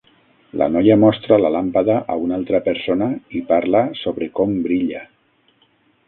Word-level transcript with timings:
La 0.59 0.67
noia 0.75 0.95
mostra 1.01 1.37
la 1.41 1.51
làmpada 1.55 1.97
a 2.13 2.15
una 2.21 2.35
altra 2.41 2.61
persona 2.67 3.09
i 3.39 3.41
parla 3.51 3.83
sobre 4.05 4.31
com 4.39 4.55
brilla 4.69 5.03